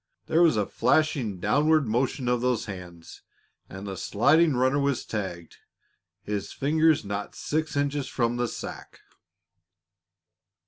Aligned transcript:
There 0.25 0.41
was 0.41 0.57
a 0.57 0.65
flashing 0.65 1.39
downward 1.39 1.87
motion 1.87 2.27
of 2.27 2.41
those 2.41 2.65
hands, 2.65 3.21
and 3.69 3.85
the 3.85 3.95
sliding 3.95 4.55
runner 4.55 4.79
was 4.79 5.05
tagged, 5.05 5.57
his 6.23 6.51
fingers 6.51 7.05
not 7.05 7.35
six 7.35 7.75
inches 7.77 8.07
from 8.07 8.37
the 8.37 8.47
sack. 8.47 9.01